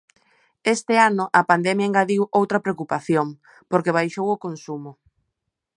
Este 0.75 0.95
ano 1.09 1.25
a 1.39 1.41
pandemia 1.51 1.87
engadiu 1.89 2.21
outra 2.39 2.63
preocupación, 2.65 3.27
porque 3.71 3.95
baixou 3.97 4.27
o 4.31 4.41
consumo. 4.45 4.91